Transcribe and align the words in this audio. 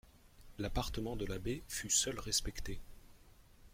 L'appartement 0.57 1.15
de 1.15 1.27
l'abbé 1.27 1.61
fut 1.67 1.91
seul 1.91 2.17
respecté. 2.17 2.79